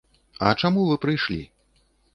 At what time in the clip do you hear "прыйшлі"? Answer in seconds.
1.07-1.41